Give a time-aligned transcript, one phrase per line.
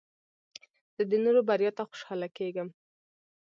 [0.95, 2.67] زه د نورو بریا ته خوشحاله کېږم.